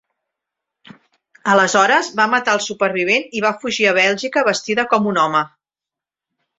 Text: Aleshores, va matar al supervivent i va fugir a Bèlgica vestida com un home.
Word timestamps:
Aleshores, 1.53 2.09
va 2.21 2.27
matar 2.33 2.55
al 2.57 2.65
supervivent 2.71 3.29
i 3.41 3.47
va 3.49 3.55
fugir 3.61 3.89
a 3.91 3.95
Bèlgica 4.01 4.49
vestida 4.53 4.91
com 4.95 5.15
un 5.15 5.25
home. 5.29 5.49